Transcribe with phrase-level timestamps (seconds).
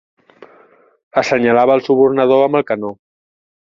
[1.23, 2.95] Assenyalava el subornador amb el canó.